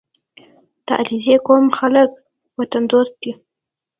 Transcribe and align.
•د 0.85 0.87
علیزي 1.01 1.35
قوم 1.47 1.65
خلک 1.77 2.09
وطن 2.59 2.83
دوست 2.91 3.13
دي. 3.21 3.31